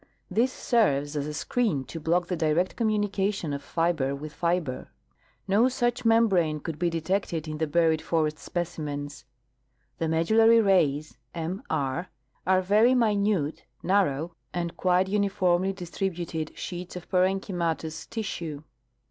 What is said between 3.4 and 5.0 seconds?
communication of fiber with fiber.